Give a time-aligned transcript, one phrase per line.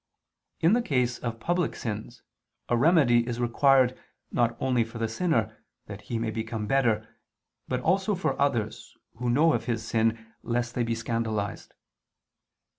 [0.61, 2.23] In the case of public sins,
[2.69, 3.95] a remedy is required
[4.31, 7.07] not only for the sinner, that he may become better,
[7.67, 11.75] but also for others, who know of his sin, lest they be scandalized.